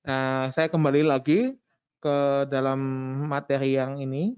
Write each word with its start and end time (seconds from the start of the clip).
Nah, 0.00 0.48
saya 0.56 0.72
kembali 0.72 1.04
lagi 1.04 1.52
ke 2.00 2.16
dalam 2.48 2.80
materi 3.28 3.76
yang 3.76 4.00
ini. 4.00 4.32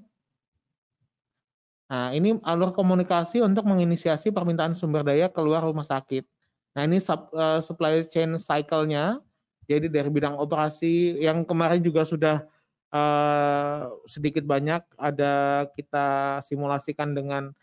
Nah, 1.87 2.11
ini 2.11 2.35
alur 2.43 2.75
komunikasi 2.75 3.45
untuk 3.45 3.69
menginisiasi 3.69 4.35
permintaan 4.35 4.75
sumber 4.75 5.07
daya 5.07 5.31
keluar 5.31 5.63
rumah 5.63 5.87
sakit. 5.87 6.27
Nah, 6.75 6.83
ini 6.89 6.99
uh, 6.99 7.61
supply 7.63 8.03
chain 8.11 8.35
cycle-nya. 8.41 9.23
Jadi 9.71 9.87
dari 9.87 10.11
bidang 10.11 10.35
operasi 10.35 11.23
yang 11.23 11.47
kemarin 11.47 11.79
juga 11.79 12.03
sudah 12.03 12.43
uh, 12.91 13.95
sedikit 14.11 14.43
banyak 14.43 14.83
ada 14.99 15.65
kita 15.79 16.41
simulasikan 16.43 17.15
dengan 17.15 17.55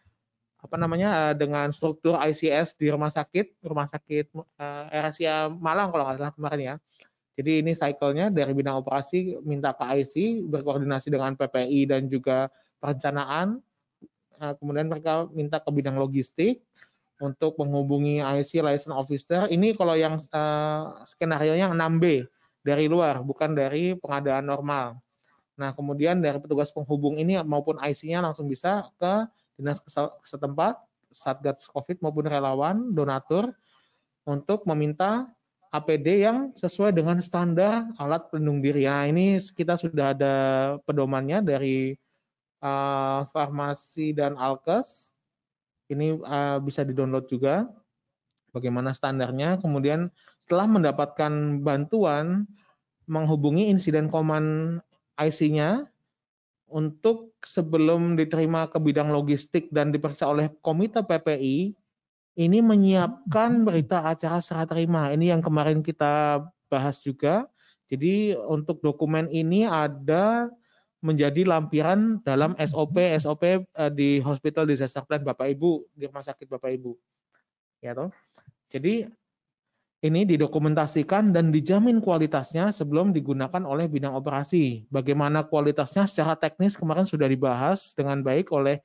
apa 0.64 0.76
namanya 0.80 1.32
uh, 1.32 1.34
dengan 1.36 1.76
struktur 1.76 2.16
ICS 2.16 2.80
di 2.80 2.88
rumah 2.88 3.12
sakit, 3.12 3.60
rumah 3.68 3.92
sakit 3.92 4.32
uh, 4.36 4.88
RSIA 4.88 5.52
Malang 5.52 5.92
kalau 5.92 6.08
nggak 6.08 6.18
salah 6.24 6.36
kemarin 6.36 6.62
ya. 6.64 6.76
Jadi 7.40 7.64
ini 7.64 7.72
cycle-nya 7.72 8.28
dari 8.28 8.52
bidang 8.52 8.84
operasi 8.84 9.40
minta 9.48 9.72
ke 9.72 10.04
IC 10.04 10.44
berkoordinasi 10.52 11.08
dengan 11.08 11.40
PPI 11.40 11.88
dan 11.88 12.12
juga 12.12 12.52
perencanaan. 12.84 13.64
Nah, 14.36 14.52
kemudian 14.60 14.92
mereka 14.92 15.32
minta 15.32 15.64
ke 15.64 15.72
bidang 15.72 15.96
logistik 15.96 16.60
untuk 17.24 17.56
menghubungi 17.56 18.20
IC 18.20 18.60
license 18.60 18.92
officer. 18.92 19.48
Ini 19.48 19.72
kalau 19.80 19.96
yang 19.96 20.20
uh, 20.36 21.00
skenario 21.08 21.56
yang 21.56 21.72
6B 21.72 22.28
dari 22.60 22.92
luar, 22.92 23.24
bukan 23.24 23.56
dari 23.56 23.96
pengadaan 23.96 24.44
normal. 24.44 25.00
Nah, 25.56 25.72
kemudian 25.72 26.20
dari 26.20 26.44
petugas 26.44 26.76
penghubung 26.76 27.16
ini 27.16 27.40
maupun 27.44 27.80
IC-nya 27.80 28.20
langsung 28.20 28.52
bisa 28.52 28.88
ke 29.00 29.28
dinas 29.56 29.80
setempat, 30.28 30.76
Satgas 31.12 31.68
COVID 31.72 32.04
maupun 32.04 32.28
relawan, 32.28 32.96
donatur, 32.96 33.52
untuk 34.28 34.64
meminta 34.68 35.28
APD 35.70 36.26
yang 36.26 36.50
sesuai 36.58 36.98
dengan 36.98 37.22
standar 37.22 37.86
alat 38.02 38.26
pelindung 38.34 38.60
diri. 38.66 38.90
Ya, 38.90 39.06
ini 39.06 39.38
kita 39.38 39.78
sudah 39.78 40.18
ada 40.18 40.36
pedomannya 40.90 41.46
dari 41.46 41.94
uh, 42.66 43.30
farmasi 43.30 44.18
dan 44.18 44.34
alkes. 44.34 45.14
Ini 45.90 46.22
uh, 46.22 46.58
bisa 46.62 46.82
di-download 46.82 47.30
juga 47.30 47.70
bagaimana 48.50 48.98
standarnya. 48.98 49.62
Kemudian 49.62 50.10
setelah 50.46 50.66
mendapatkan 50.66 51.62
bantuan 51.62 52.50
menghubungi 53.06 53.70
insiden 53.70 54.10
koman 54.10 54.78
IC-nya 55.18 55.86
untuk 56.70 57.34
sebelum 57.42 58.14
diterima 58.14 58.70
ke 58.70 58.78
bidang 58.78 59.10
logistik 59.10 59.70
dan 59.74 59.90
diperiksa 59.90 60.30
oleh 60.30 60.54
komite 60.62 61.02
PPI, 61.02 61.74
ini 62.38 62.60
menyiapkan 62.62 63.66
berita 63.66 64.06
acara 64.06 64.44
serah 64.44 64.68
terima. 64.70 65.10
Ini 65.10 65.38
yang 65.38 65.42
kemarin 65.42 65.82
kita 65.82 66.46
bahas 66.70 67.02
juga. 67.02 67.50
Jadi 67.90 68.38
untuk 68.38 68.86
dokumen 68.86 69.26
ini 69.34 69.66
ada 69.66 70.54
menjadi 71.00 71.48
lampiran 71.48 72.20
dalam 72.28 72.54
SOP 72.60 73.00
SOP 73.18 73.44
eh, 73.48 73.92
di 73.96 74.20
Hospital 74.20 74.68
Disaster 74.68 75.02
Plan 75.08 75.24
Bapak 75.24 75.48
Ibu 75.48 75.88
di 75.96 76.06
rumah 76.06 76.22
sakit 76.22 76.46
Bapak 76.46 76.70
Ibu. 76.76 76.92
Ya 77.80 77.96
toh. 77.96 78.12
Jadi 78.70 79.08
ini 80.00 80.24
didokumentasikan 80.24 81.36
dan 81.36 81.52
dijamin 81.52 82.00
kualitasnya 82.00 82.72
sebelum 82.72 83.12
digunakan 83.12 83.60
oleh 83.68 83.92
bidang 83.92 84.16
operasi. 84.16 84.88
Bagaimana 84.88 85.44
kualitasnya 85.44 86.08
secara 86.08 86.40
teknis 86.40 86.80
kemarin 86.80 87.04
sudah 87.04 87.28
dibahas 87.28 87.92
dengan 88.00 88.24
baik 88.24 88.52
oleh 88.56 88.80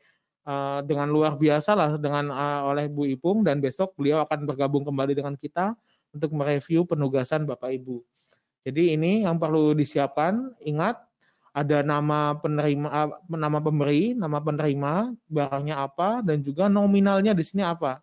uh, 0.45 0.81
dengan 0.85 1.09
luar 1.11 1.37
biasa 1.37 1.73
lah 1.77 1.91
dengan 1.97 2.31
uh, 2.31 2.69
oleh 2.71 2.89
Bu 2.89 3.09
Ipung 3.09 3.43
dan 3.45 3.61
besok 3.61 3.97
beliau 3.97 4.25
akan 4.25 4.45
bergabung 4.49 4.85
kembali 4.85 5.17
dengan 5.17 5.35
kita 5.35 5.77
untuk 6.15 6.31
mereview 6.37 6.87
penugasan 6.87 7.49
Bapak 7.49 7.75
Ibu. 7.75 8.01
Jadi 8.65 8.97
ini 8.97 9.29
yang 9.29 9.37
perlu 9.37 9.77
disiapkan. 9.77 10.57
Ingat 10.65 10.97
ada 11.55 11.85
nama 11.85 12.39
penerima, 12.39 12.89
uh, 12.89 13.11
nama 13.29 13.59
pemberi, 13.61 14.17
nama 14.17 14.39
penerima, 14.41 15.13
barangnya 15.29 15.77
apa, 15.85 16.25
dan 16.25 16.41
juga 16.41 16.69
nominalnya 16.73 17.37
di 17.37 17.45
sini 17.45 17.65
apa. 17.65 18.01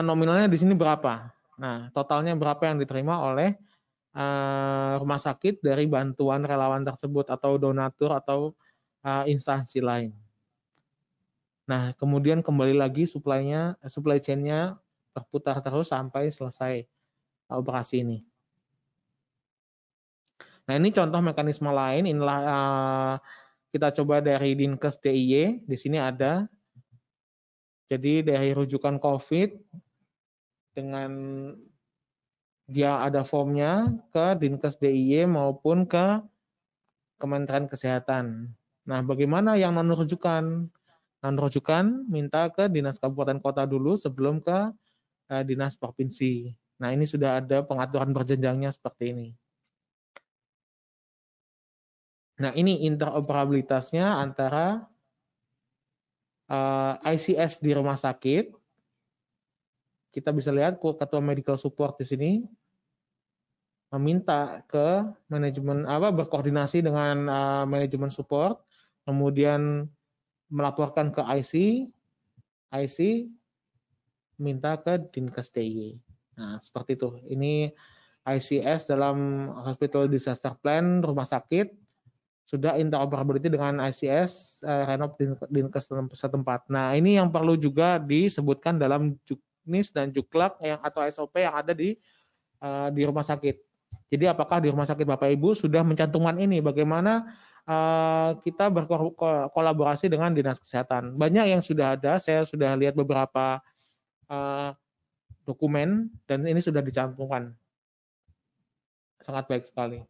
Nominalnya 0.00 0.48
di 0.48 0.56
sini 0.56 0.72
berapa? 0.72 1.28
Nah, 1.60 1.92
totalnya 1.92 2.32
berapa 2.32 2.62
yang 2.64 2.80
diterima 2.80 3.20
oleh 3.20 3.52
rumah 4.96 5.20
sakit 5.20 5.60
dari 5.60 5.84
bantuan 5.84 6.40
relawan 6.42 6.82
tersebut 6.82 7.28
atau 7.28 7.60
donatur 7.60 8.16
atau 8.16 8.56
uh, 9.08 9.24
instansi 9.24 9.80
lain. 9.80 10.12
Nah, 11.68 11.92
kemudian 11.96 12.44
kembali 12.44 12.76
lagi 12.76 13.08
supply-nya, 13.08 13.76
supply 13.88 14.20
chain-nya 14.20 14.76
berputar 15.12 15.60
terus 15.64 15.92
sampai 15.92 16.28
selesai 16.28 16.84
operasi 17.48 18.04
ini. 18.04 18.18
Nah, 20.68 20.76
ini 20.76 20.92
contoh 20.92 21.20
mekanisme 21.24 21.72
lain. 21.72 22.04
Inilah 22.08 22.38
uh, 22.44 23.14
kita 23.72 23.92
coba 24.00 24.20
dari 24.20 24.52
Dinkes 24.52 25.00
DIY. 25.00 25.64
Di 25.64 25.76
sini 25.76 25.96
ada. 25.96 26.44
Jadi 27.88 28.20
dari 28.20 28.52
rujukan 28.52 29.00
COVID 29.00 29.48
dengan 30.76 31.10
dia 32.68 33.00
ada 33.00 33.24
formnya 33.24 33.88
ke 34.12 34.36
Dinkes 34.36 34.76
DIY 34.76 35.24
maupun 35.24 35.88
ke 35.88 36.20
Kementerian 37.16 37.64
Kesehatan. 37.64 38.52
Nah, 38.88 39.04
bagaimana 39.04 39.60
yang 39.60 39.76
non 39.76 39.92
rujukan? 39.92 40.64
Non 41.18 41.36
rujukan 41.36 42.08
minta 42.08 42.48
ke 42.48 42.72
dinas 42.72 42.96
kabupaten 42.96 43.36
kota 43.44 43.68
dulu 43.68 44.00
sebelum 44.00 44.40
ke 44.40 44.72
uh, 45.28 45.42
dinas 45.44 45.76
provinsi. 45.76 46.56
Nah, 46.80 46.94
ini 46.96 47.04
sudah 47.04 47.44
ada 47.44 47.60
pengaturan 47.60 48.16
berjenjangnya 48.16 48.72
seperti 48.72 49.04
ini. 49.12 49.28
Nah, 52.38 52.54
ini 52.54 52.86
interoperabilitasnya 52.86 54.14
antara 54.14 54.86
eh, 56.46 56.94
ICS 57.02 57.58
di 57.58 57.74
rumah 57.74 57.98
sakit. 57.98 58.54
Kita 60.14 60.30
bisa 60.30 60.54
lihat 60.54 60.78
ketua 60.78 61.18
medical 61.18 61.58
support 61.58 61.98
di 61.98 62.06
sini 62.06 62.30
meminta 63.88 64.60
ke 64.68 65.02
manajemen 65.32 65.88
apa 65.88 66.12
berkoordinasi 66.12 66.84
dengan 66.84 67.24
uh, 67.24 67.64
manajemen 67.64 68.12
support 68.12 68.60
kemudian 69.08 69.88
melaporkan 70.52 71.08
ke 71.08 71.24
IC, 71.24 71.88
IC 72.68 72.98
minta 74.36 74.76
ke 74.76 75.00
Dinkes 75.08 75.48
DIY. 75.48 75.96
Nah, 76.36 76.60
seperti 76.60 77.00
itu. 77.00 77.16
Ini 77.24 77.72
ICS 78.28 78.92
dalam 78.92 79.48
Hospital 79.64 80.12
Disaster 80.12 80.52
Plan 80.60 81.00
rumah 81.00 81.24
sakit 81.24 81.72
sudah 82.44 82.76
interoperability 82.76 83.48
dengan 83.48 83.80
ICS 83.80 84.64
eh, 84.68 84.84
Renov 84.84 85.16
Dinkes 85.48 85.88
setempat. 86.12 86.68
Nah, 86.68 86.92
ini 86.92 87.16
yang 87.16 87.32
perlu 87.32 87.56
juga 87.56 87.96
disebutkan 87.96 88.76
dalam 88.76 89.16
Juknis 89.24 89.88
dan 89.88 90.12
Juklak 90.12 90.60
yang 90.60 90.84
atau 90.84 91.00
SOP 91.08 91.40
yang 91.40 91.56
ada 91.56 91.72
di 91.72 91.96
uh, 92.60 92.88
di 92.88 93.04
rumah 93.04 93.24
sakit. 93.24 93.56
Jadi 94.08 94.24
apakah 94.24 94.64
di 94.64 94.72
rumah 94.72 94.88
sakit 94.88 95.04
Bapak 95.04 95.28
Ibu 95.28 95.52
sudah 95.52 95.84
mencantumkan 95.84 96.40
ini 96.40 96.64
bagaimana 96.64 97.28
kita 98.40 98.72
berkolaborasi 98.72 100.08
dengan 100.08 100.32
dinas 100.32 100.56
kesehatan. 100.56 101.12
Banyak 101.20 101.52
yang 101.52 101.60
sudah 101.60 102.00
ada, 102.00 102.16
saya 102.16 102.48
sudah 102.48 102.72
lihat 102.72 102.96
beberapa 102.96 103.60
uh, 104.32 104.72
dokumen 105.44 106.08
dan 106.24 106.48
ini 106.48 106.64
sudah 106.64 106.80
dicantumkan. 106.80 107.52
Sangat 109.20 109.44
baik 109.52 109.68
sekali. 109.68 110.00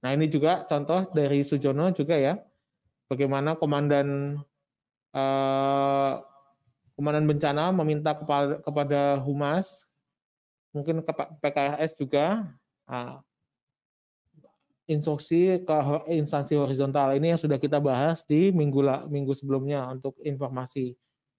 Nah 0.00 0.16
ini 0.16 0.32
juga 0.32 0.64
contoh 0.64 1.12
dari 1.12 1.44
Sujono 1.44 1.92
juga 1.92 2.16
ya, 2.16 2.40
bagaimana 3.12 3.58
komandan 3.60 4.40
uh, 5.12 6.12
komandan 6.96 7.28
bencana 7.28 7.68
meminta 7.76 8.16
kepada, 8.64 9.20
humas, 9.20 9.84
mungkin 10.72 11.04
ke 11.04 11.12
PKRS 11.44 11.92
juga, 12.00 12.48
uh, 12.88 13.20
instruksi 14.86 15.66
ke 15.66 15.76
instansi 16.14 16.54
horizontal 16.54 17.10
ini 17.18 17.34
yang 17.34 17.40
sudah 17.42 17.58
kita 17.58 17.82
bahas 17.82 18.22
di 18.22 18.54
minggu 18.54 19.10
minggu 19.10 19.34
sebelumnya 19.34 19.90
untuk 19.90 20.14
informasi. 20.22 20.94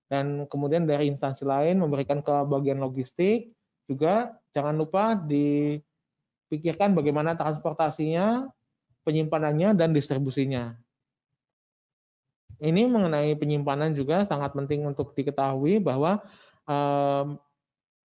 Dan 0.07 0.47
kemudian 0.47 0.87
dari 0.87 1.07
instansi 1.11 1.43
lain 1.43 1.79
memberikan 1.83 2.23
ke 2.23 2.35
bagian 2.47 2.79
logistik 2.79 3.51
juga 3.87 4.35
jangan 4.51 4.75
lupa 4.75 5.15
dipikirkan 5.15 6.91
bagaimana 6.95 7.35
transportasinya 7.39 8.47
penyimpanannya 9.07 9.75
dan 9.75 9.95
distribusinya. 9.95 10.75
Ini 12.57 12.89
mengenai 12.89 13.37
penyimpanan 13.37 13.95
juga 13.95 14.27
sangat 14.27 14.51
penting 14.51 14.83
untuk 14.83 15.15
diketahui 15.15 15.79
bahwa 15.79 16.19
eh, 16.67 17.25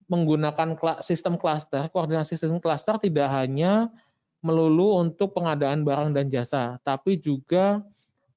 menggunakan 0.07 0.79
sistem 1.03 1.35
cluster 1.35 1.91
koordinasi 1.91 2.39
sistem 2.39 2.63
cluster 2.63 2.95
tidak 2.97 3.27
hanya 3.27 3.91
melulu 4.41 5.01
untuk 5.01 5.33
pengadaan 5.33 5.81
barang 5.81 6.13
dan 6.13 6.29
jasa, 6.29 6.77
tapi 6.85 7.17
juga 7.17 7.81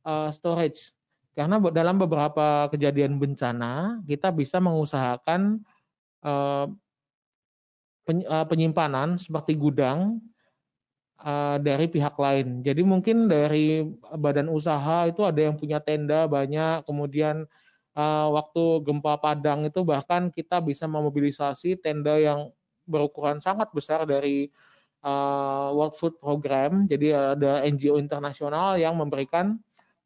uh, 0.04 0.30
storage. 0.32 0.92
Karena 1.36 1.62
dalam 1.70 1.96
beberapa 2.00 2.66
kejadian 2.72 3.16
bencana, 3.16 4.02
kita 4.04 4.34
bisa 4.34 4.58
mengusahakan 4.58 5.62
uh, 6.26 6.66
penyimpanan 8.50 9.14
seperti 9.20 9.54
gudang 9.54 10.18
dari 11.60 11.84
pihak 11.86 12.16
lain. 12.16 12.64
Jadi 12.64 12.80
mungkin 12.80 13.28
dari 13.28 13.84
badan 14.18 14.48
usaha 14.48 15.04
itu 15.04 15.20
ada 15.22 15.36
yang 15.46 15.54
punya 15.54 15.78
tenda 15.78 16.24
banyak, 16.24 16.82
kemudian 16.88 17.44
waktu 18.34 18.64
gempa 18.82 19.20
Padang 19.20 19.68
itu 19.68 19.84
bahkan 19.84 20.32
kita 20.32 20.64
bisa 20.64 20.88
memobilisasi 20.88 21.78
tenda 21.78 22.16
yang 22.16 22.48
berukuran 22.88 23.38
sangat 23.38 23.70
besar 23.70 24.08
dari 24.08 24.50
World 25.72 25.96
Food 25.96 26.20
Program. 26.20 26.84
Jadi 26.84 27.12
ada 27.16 27.64
NGO 27.64 27.96
internasional 27.96 28.76
yang 28.76 28.96
memberikan 29.00 29.56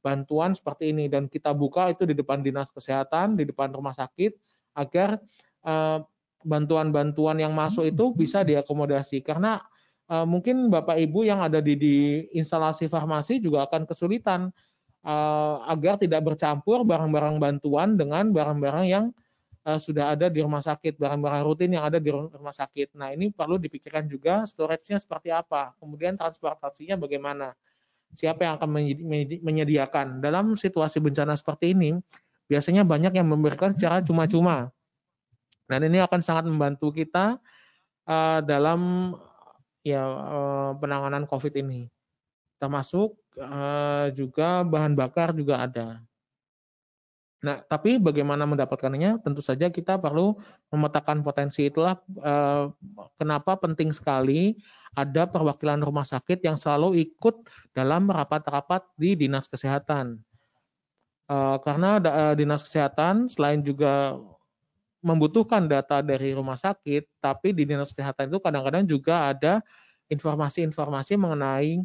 bantuan 0.05 0.53
seperti 0.53 0.93
ini 0.93 1.09
dan 1.09 1.27
kita 1.27 1.51
buka 1.57 1.91
itu 1.91 2.05
di 2.05 2.13
depan 2.13 2.45
dinas 2.45 2.69
kesehatan, 2.71 3.41
di 3.41 3.49
depan 3.49 3.73
rumah 3.73 3.97
sakit 3.97 4.37
agar 4.77 5.17
eh, 5.65 5.99
bantuan-bantuan 6.45 7.41
yang 7.41 7.57
masuk 7.57 7.89
itu 7.89 8.13
bisa 8.13 8.45
diakomodasi 8.45 9.25
karena 9.25 9.65
uh, 10.13 10.29
mungkin 10.29 10.69
Bapak 10.69 11.01
Ibu 11.01 11.25
yang 11.25 11.41
ada 11.41 11.59
di, 11.65 11.75
di 11.75 11.97
instalasi 12.37 12.87
farmasi 12.87 13.41
juga 13.41 13.65
akan 13.65 13.89
kesulitan 13.89 14.53
uh, 15.09 15.57
agar 15.65 15.97
tidak 15.97 16.21
bercampur 16.23 16.85
barang-barang 16.85 17.41
bantuan 17.41 17.97
dengan 17.97 18.29
barang-barang 18.31 18.87
yang 18.87 19.05
uh, 19.65 19.81
sudah 19.81 20.15
ada 20.15 20.29
di 20.29 20.45
rumah 20.45 20.61
sakit, 20.61 21.01
barang-barang 21.01 21.43
rutin 21.43 21.75
yang 21.75 21.85
ada 21.89 21.99
di 21.99 22.13
rumah 22.13 22.55
sakit. 22.55 22.95
Nah, 22.95 23.11
ini 23.11 23.33
perlu 23.33 23.57
dipikirkan 23.57 24.07
juga 24.07 24.45
storage-nya 24.45 25.01
seperti 25.01 25.33
apa, 25.33 25.73
kemudian 25.81 26.15
transportasinya 26.15 27.01
bagaimana 27.01 27.57
siapa 28.15 28.47
yang 28.47 28.61
akan 28.61 28.71
menyediakan. 29.43 30.23
Dalam 30.23 30.55
situasi 30.55 31.03
bencana 31.03 31.35
seperti 31.35 31.75
ini, 31.75 31.99
biasanya 32.47 32.87
banyak 32.87 33.17
yang 33.19 33.27
memberikan 33.27 33.75
secara 33.75 34.05
cuma-cuma. 34.05 34.71
Dan 35.65 35.89
ini 35.89 35.99
akan 35.99 36.21
sangat 36.21 36.45
membantu 36.45 36.93
kita 36.93 37.41
uh, 38.05 38.41
dalam 38.45 39.13
ya 39.81 40.05
uh, 40.05 40.71
penanganan 40.77 41.25
COVID 41.25 41.57
ini. 41.57 41.89
Termasuk 42.61 43.17
uh, 43.41 44.13
juga 44.13 44.63
bahan 44.63 44.93
bakar 44.95 45.33
juga 45.33 45.65
ada. 45.65 46.05
Nah, 47.45 47.61
tapi 47.69 48.01
bagaimana 48.01 48.49
mendapatkannya? 48.49 49.21
Tentu 49.21 49.45
saja 49.45 49.69
kita 49.69 50.01
perlu 50.01 50.41
memetakan 50.73 51.21
potensi 51.21 51.69
itulah 51.69 52.01
eh, 52.25 52.73
kenapa 53.21 53.61
penting 53.61 53.93
sekali 53.93 54.57
ada 54.97 55.29
perwakilan 55.29 55.85
rumah 55.85 56.09
sakit 56.09 56.41
yang 56.41 56.57
selalu 56.57 56.97
ikut 57.05 57.45
dalam 57.77 58.09
rapat-rapat 58.09 58.89
di 58.97 59.13
dinas 59.13 59.45
kesehatan. 59.45 60.25
Eh, 61.29 61.57
karena 61.61 62.01
eh, 62.01 62.35
dinas 62.41 62.65
kesehatan 62.65 63.29
selain 63.29 63.61
juga 63.61 64.17
membutuhkan 65.05 65.69
data 65.69 66.01
dari 66.01 66.33
rumah 66.33 66.57
sakit, 66.57 67.21
tapi 67.21 67.53
di 67.53 67.69
dinas 67.69 67.93
kesehatan 67.93 68.33
itu 68.33 68.41
kadang-kadang 68.41 68.89
juga 68.89 69.37
ada 69.37 69.61
informasi-informasi 70.09 71.21
mengenai 71.21 71.85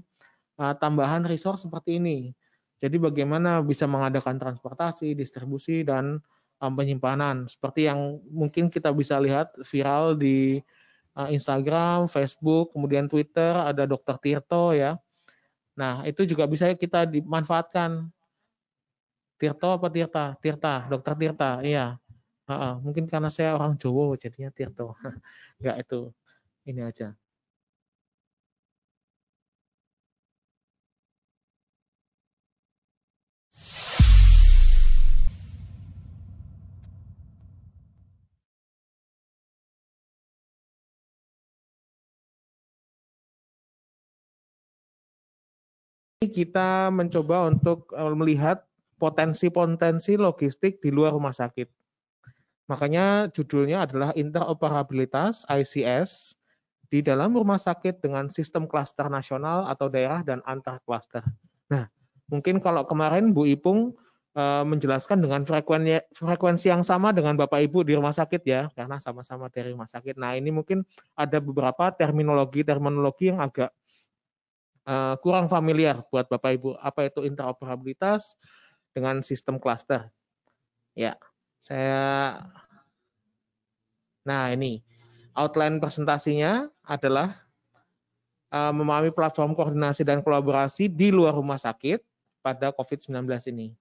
uh, 0.60 0.76
tambahan 0.80 1.28
resource 1.28 1.68
seperti 1.68 2.00
ini. 2.00 2.32
Jadi 2.80 2.96
bagaimana 2.96 3.60
bisa 3.60 3.84
mengadakan 3.86 4.40
transportasi, 4.40 5.12
distribusi, 5.12 5.84
dan 5.84 6.24
um, 6.64 6.74
penyimpanan. 6.76 7.48
Seperti 7.48 7.92
yang 7.92 8.24
mungkin 8.32 8.72
kita 8.72 8.92
bisa 8.96 9.20
lihat 9.20 9.52
viral 9.68 10.16
di 10.16 10.64
uh, 11.20 11.28
Instagram, 11.28 12.08
Facebook, 12.08 12.72
kemudian 12.72 13.12
Twitter, 13.12 13.52
ada 13.52 13.84
Dokter 13.84 14.16
Tirto 14.20 14.72
ya. 14.72 14.96
Nah, 15.76 16.04
itu 16.08 16.28
juga 16.28 16.48
bisa 16.48 16.72
kita 16.76 17.08
dimanfaatkan. 17.08 18.08
Tirto 19.40 19.72
apa 19.72 19.88
Tirta? 19.88 20.36
Tirta, 20.44 20.88
Dokter 20.92 21.16
Tirta, 21.16 21.52
iya. 21.64 21.96
Uh, 22.44 22.52
uh, 22.52 22.74
mungkin 22.84 23.08
karena 23.08 23.32
saya 23.32 23.56
orang 23.56 23.80
Jawa 23.80 24.16
jadinya 24.20 24.52
Tirto. 24.52 24.96
Enggak 25.60 25.88
itu. 25.88 26.12
Ini 26.68 26.82
aja. 26.88 27.16
Kita 46.28 46.92
mencoba 46.92 47.48
untuk 47.48 47.96
eh, 47.96 48.12
melihat 48.12 48.68
potensi-potensi 49.00 50.20
logistik 50.20 50.84
di 50.84 50.92
luar 50.92 51.16
rumah 51.16 51.32
sakit. 51.32 51.72
Makanya 52.68 53.32
judulnya 53.32 53.88
adalah 53.88 54.12
interoperabilitas 54.12 55.48
ICS 55.48 56.36
di 56.92 57.00
dalam 57.00 57.32
rumah 57.32 57.56
sakit 57.56 58.04
dengan 58.04 58.28
sistem 58.28 58.68
klaster 58.68 59.08
nasional 59.08 59.64
atau 59.72 59.88
daerah 59.88 60.20
dan 60.28 60.44
antar 60.44 60.84
klaster. 60.84 61.24
Nah, 61.72 61.88
mungkin 62.28 62.60
kalau 62.60 62.84
kemarin 62.84 63.32
Bu 63.32 63.48
Ipung 63.48 63.96
uh, 64.36 64.68
menjelaskan 64.68 65.24
dengan 65.24 65.48
frekuensi, 65.48 66.04
frekuensi 66.20 66.68
yang 66.68 66.84
sama 66.84 67.16
dengan 67.16 67.40
Bapak 67.40 67.64
Ibu 67.64 67.88
di 67.88 67.96
rumah 67.96 68.14
sakit 68.14 68.42
ya, 68.44 68.68
karena 68.76 69.00
sama-sama 69.00 69.48
dari 69.50 69.72
rumah 69.72 69.90
sakit. 69.90 70.20
Nah, 70.20 70.36
ini 70.36 70.52
mungkin 70.52 70.84
ada 71.16 71.40
beberapa 71.42 71.90
terminologi-terminologi 71.96 73.34
yang 73.34 73.40
agak 73.42 73.74
uh, 74.86 75.16
kurang 75.20 75.52
familiar 75.52 76.04
buat 76.14 76.30
Bapak 76.30 76.52
Ibu 76.56 76.70
apa 76.80 77.10
itu 77.10 77.26
interoperabilitas 77.26 78.38
dengan 78.94 79.24
sistem 79.26 79.58
cluster. 79.58 80.08
Ya, 80.94 81.16
saya 81.64 82.40
Nah, 84.28 84.54
ini 84.54 84.86
outline 85.34 85.82
presentasinya 85.82 86.70
adalah 86.86 87.34
uh, 88.54 88.70
memahami 88.70 89.10
platform 89.10 89.58
koordinasi 89.58 90.06
dan 90.06 90.22
kolaborasi 90.22 90.86
di 90.86 91.10
luar 91.10 91.34
rumah 91.34 91.58
sakit 91.58 92.04
pada 92.46 92.70
COVID-19 92.76 93.26
ini. 93.50 93.74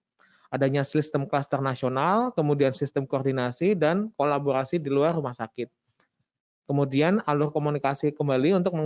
Adanya 0.48 0.80
sistem 0.80 1.28
cluster 1.28 1.60
nasional, 1.60 2.32
kemudian 2.32 2.72
sistem 2.72 3.04
koordinasi 3.04 3.76
dan 3.76 4.08
kolaborasi 4.16 4.80
di 4.80 4.88
luar 4.88 5.12
rumah 5.12 5.36
sakit. 5.36 5.68
Kemudian 6.68 7.24
alur 7.24 7.48
komunikasi 7.48 8.12
kembali 8.12 8.60
untuk 8.60 8.76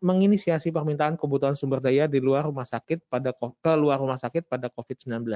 menginisiasi 0.00 0.72
permintaan 0.72 1.20
kebutuhan 1.20 1.52
sumber 1.52 1.76
daya 1.84 2.08
di 2.08 2.24
luar 2.24 2.48
rumah 2.48 2.64
sakit 2.64 3.04
pada 3.04 3.36
ke 3.36 3.72
luar 3.76 4.00
rumah 4.00 4.16
sakit 4.16 4.48
pada 4.48 4.72
COVID-19. 4.72 5.28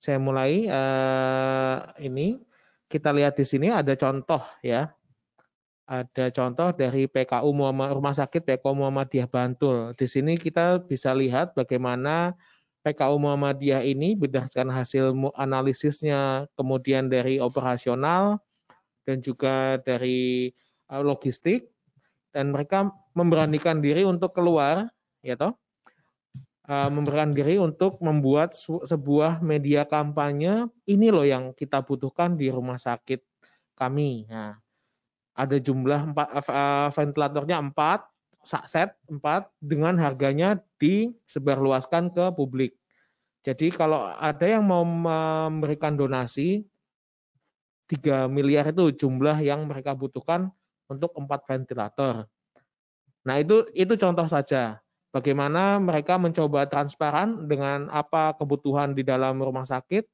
Saya 0.00 0.16
mulai 0.16 0.64
uh, 0.64 1.92
ini 2.00 2.40
kita 2.88 3.12
lihat 3.12 3.36
di 3.36 3.44
sini 3.44 3.68
ada 3.68 3.92
contoh 4.00 4.40
ya. 4.64 4.88
Ada 5.84 6.32
contoh 6.32 6.72
dari 6.72 7.04
PKU 7.04 7.52
Muhammad 7.52 7.92
Rumah 7.92 8.16
Sakit 8.16 8.40
PKU 8.40 8.72
Muhammadiyah 8.72 9.28
Bantul. 9.28 9.92
Di 9.92 10.08
sini 10.08 10.40
kita 10.40 10.80
bisa 10.80 11.12
lihat 11.12 11.52
bagaimana 11.52 12.32
PKU 12.80 13.20
Muhammadiyah 13.20 13.84
ini 13.84 14.16
berdasarkan 14.16 14.72
hasil 14.72 15.12
analisisnya 15.36 16.48
kemudian 16.56 17.12
dari 17.12 17.36
operasional 17.36 18.40
dan 19.04 19.20
juga 19.20 19.80
dari 19.80 20.52
uh, 20.90 21.00
logistik 21.04 21.70
dan 22.34 22.50
mereka 22.50 22.90
memberanikan 23.14 23.78
diri 23.78 24.02
untuk 24.02 24.34
keluar 24.34 24.90
ya 25.22 25.38
toh 25.38 25.54
uh, 26.68 26.90
memberanikan 26.90 27.32
diri 27.32 27.56
untuk 27.60 28.02
membuat 28.02 28.58
sebuah 28.58 29.44
media 29.44 29.86
kampanye 29.86 30.66
ini 30.90 31.08
loh 31.14 31.24
yang 31.24 31.54
kita 31.54 31.80
butuhkan 31.84 32.34
di 32.34 32.50
rumah 32.50 32.80
sakit 32.80 33.22
kami 33.78 34.26
nah, 34.26 34.58
ada 35.34 35.56
jumlah 35.58 36.14
empat 36.14 36.28
uh, 36.48 36.88
ventilatornya 36.90 37.58
empat 37.60 38.06
set 38.44 38.92
empat 39.08 39.48
dengan 39.58 39.96
harganya 39.96 40.60
disebarluaskan 40.76 42.12
ke 42.12 42.24
publik. 42.36 42.76
Jadi 43.44 43.72
kalau 43.72 44.08
ada 44.08 44.44
yang 44.44 44.64
mau 44.64 44.84
memberikan 44.84 45.96
donasi, 45.96 46.64
3 47.88 48.32
miliar 48.32 48.68
itu 48.72 49.04
jumlah 49.04 49.40
yang 49.44 49.68
mereka 49.68 49.92
butuhkan 49.92 50.48
untuk 50.88 51.12
empat 51.16 51.44
ventilator. 51.44 52.24
Nah, 53.24 53.36
itu 53.40 53.64
itu 53.72 53.96
contoh 53.96 54.28
saja 54.28 54.80
bagaimana 55.12 55.80
mereka 55.80 56.18
mencoba 56.20 56.68
transparan 56.68 57.48
dengan 57.48 57.88
apa 57.92 58.36
kebutuhan 58.36 58.92
di 58.92 59.06
dalam 59.06 59.40
rumah 59.40 59.64
sakit 59.64 60.04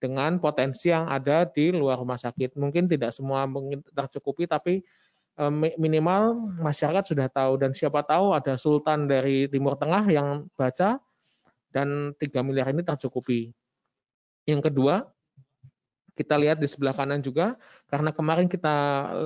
dengan 0.00 0.40
potensi 0.40 0.88
yang 0.88 1.08
ada 1.08 1.44
di 1.44 1.72
luar 1.72 2.00
rumah 2.00 2.16
sakit. 2.16 2.56
Mungkin 2.56 2.88
tidak 2.88 3.12
semua 3.12 3.44
tercukupi 3.92 4.48
tapi 4.48 4.80
eh, 5.36 5.52
minimal 5.76 6.36
masyarakat 6.60 7.04
sudah 7.14 7.28
tahu 7.28 7.60
dan 7.60 7.76
siapa 7.76 8.04
tahu 8.04 8.32
ada 8.32 8.56
sultan 8.56 9.08
dari 9.08 9.48
Timur 9.48 9.76
Tengah 9.76 10.04
yang 10.08 10.48
baca 10.56 11.00
dan 11.70 12.12
3 12.18 12.42
miliar 12.42 12.68
ini 12.74 12.82
tercukupi. 12.82 13.54
Yang 14.48 14.72
kedua, 14.72 15.06
kita 16.20 16.36
lihat 16.36 16.60
di 16.60 16.68
sebelah 16.68 16.92
kanan 16.92 17.24
juga, 17.24 17.56
karena 17.88 18.12
kemarin 18.12 18.44
kita 18.44 18.76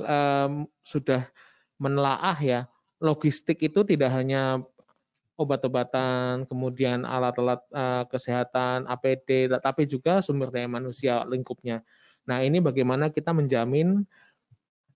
um, 0.07 0.63
sudah 0.79 1.27
menelaah 1.75 2.39
ya, 2.39 2.59
logistik 3.03 3.59
itu 3.59 3.83
tidak 3.83 4.15
hanya 4.15 4.63
obat-obatan, 5.35 6.47
kemudian 6.47 7.03
alat-alat 7.03 7.59
uh, 7.75 8.07
kesehatan, 8.07 8.87
APD, 8.87 9.51
tapi 9.59 9.83
juga 9.83 10.23
sumber 10.23 10.47
daya 10.47 10.71
manusia 10.71 11.27
lingkupnya. 11.27 11.83
Nah, 12.23 12.39
ini 12.39 12.63
bagaimana 12.63 13.11
kita 13.11 13.35
menjamin 13.35 14.07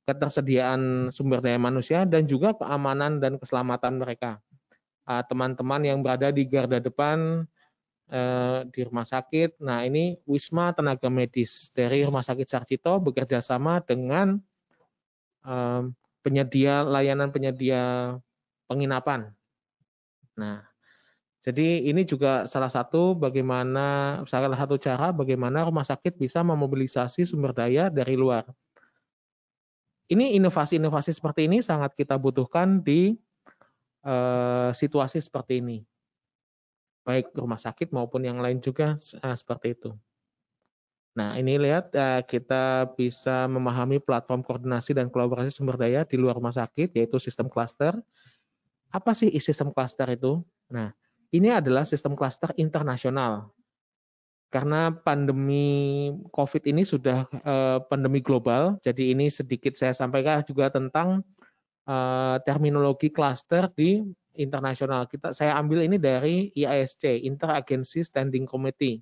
ketersediaan 0.08 1.12
sumber 1.12 1.44
daya 1.44 1.60
manusia 1.60 2.08
dan 2.08 2.26
juga 2.26 2.56
keamanan 2.56 3.20
dan 3.20 3.36
keselamatan 3.36 4.00
mereka. 4.02 4.40
Ah, 5.06 5.22
teman-teman 5.22 5.82
yang 5.86 6.00
berada 6.02 6.34
di 6.34 6.46
garda 6.46 6.78
depan 6.78 7.46
eh, 8.10 8.60
di 8.70 8.82
rumah 8.86 9.06
sakit. 9.08 9.62
Nah, 9.62 9.86
ini 9.86 10.18
Wisma 10.26 10.74
Tenaga 10.74 11.08
Medis 11.08 11.70
dari 11.72 12.04
Rumah 12.04 12.26
Sakit 12.26 12.48
Sarjito 12.50 12.98
bekerja 13.00 13.40
sama 13.40 13.80
dengan 13.86 14.42
eh, 15.46 15.84
penyedia 16.26 16.84
layanan 16.84 17.32
penyedia 17.32 18.18
penginapan. 18.68 19.32
Nah, 20.36 20.66
jadi 21.40 21.88
ini 21.88 22.04
juga 22.04 22.50
salah 22.50 22.70
satu 22.70 23.16
bagaimana 23.16 24.20
salah 24.28 24.60
satu 24.60 24.76
cara 24.76 25.16
bagaimana 25.16 25.64
rumah 25.64 25.88
sakit 25.88 26.20
bisa 26.20 26.44
memobilisasi 26.44 27.24
sumber 27.24 27.56
daya 27.56 27.88
dari 27.88 28.20
luar 28.20 28.44
ini 30.10 30.36
inovasi-inovasi 30.42 31.14
seperti 31.14 31.46
ini 31.46 31.62
sangat 31.62 31.94
kita 31.94 32.18
butuhkan 32.18 32.82
di 32.82 33.14
uh, 34.04 34.74
situasi 34.74 35.22
seperti 35.22 35.62
ini. 35.62 35.86
Baik 37.04 37.34
rumah 37.34 37.58
sakit 37.58 37.90
maupun 37.96 38.26
yang 38.28 38.40
lain 38.40 38.60
juga 38.60 38.96
uh, 38.96 39.36
seperti 39.36 39.76
itu. 39.76 39.92
Nah, 41.18 41.36
ini 41.36 41.58
lihat 41.58 41.92
uh, 41.98 42.22
kita 42.24 42.94
bisa 42.96 43.50
memahami 43.50 44.00
platform 44.00 44.46
koordinasi 44.46 44.96
dan 44.96 45.10
kolaborasi 45.10 45.52
sumber 45.52 45.76
daya 45.76 46.06
di 46.06 46.16
luar 46.16 46.38
rumah 46.38 46.54
sakit, 46.54 46.96
yaitu 46.96 47.18
sistem 47.18 47.50
cluster. 47.50 47.98
Apa 48.94 49.12
sih 49.12 49.30
sistem 49.42 49.74
cluster 49.74 50.06
itu? 50.10 50.40
Nah, 50.70 50.94
ini 51.34 51.50
adalah 51.50 51.84
sistem 51.84 52.14
cluster 52.14 52.54
internasional 52.56 53.52
karena 54.50 54.90
pandemi 54.90 56.10
COVID 56.34 56.66
ini 56.66 56.82
sudah 56.82 57.30
uh, 57.46 57.86
pandemi 57.86 58.18
global, 58.18 58.82
jadi 58.82 59.14
ini 59.14 59.30
sedikit 59.30 59.78
saya 59.78 59.94
sampaikan 59.94 60.42
juga 60.42 60.74
tentang 60.74 61.22
uh, 61.90 62.38
terminologi 62.46 63.10
cluster 63.10 63.66
di 63.74 64.06
internasional. 64.38 65.10
Kita 65.10 65.34
saya 65.34 65.58
ambil 65.58 65.90
ini 65.90 65.98
dari 65.98 66.54
IASC, 66.54 67.26
Interagency 67.26 68.06
Standing 68.06 68.46
Committee. 68.46 69.02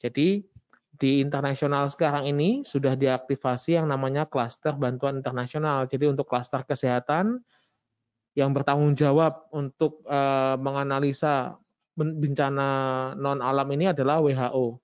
Jadi 0.00 0.40
di 0.96 1.20
internasional 1.20 1.92
sekarang 1.92 2.24
ini 2.24 2.64
sudah 2.64 2.96
diaktifasi 2.96 3.76
yang 3.76 3.92
namanya 3.92 4.24
cluster 4.24 4.72
bantuan 4.72 5.20
internasional. 5.20 5.84
Jadi 5.84 6.08
untuk 6.08 6.24
cluster 6.24 6.64
kesehatan 6.64 7.44
yang 8.36 8.52
bertanggung 8.52 8.96
jawab 8.96 9.48
untuk 9.52 10.04
uh, 10.08 10.56
menganalisa 10.60 11.56
bencana 11.96 12.68
non 13.16 13.40
alam 13.40 13.68
ini 13.72 13.92
adalah 13.92 14.20
WHO. 14.20 14.76